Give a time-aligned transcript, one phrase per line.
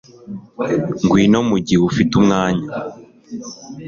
[1.03, 2.67] Ngwino mugihe ufite umwanya